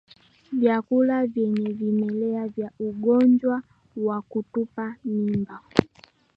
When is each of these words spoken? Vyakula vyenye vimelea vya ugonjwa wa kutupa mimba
Vyakula 0.59 1.25
vyenye 1.27 1.73
vimelea 1.73 2.47
vya 2.47 2.71
ugonjwa 2.79 3.63
wa 3.97 4.21
kutupa 4.21 4.95
mimba 5.05 5.59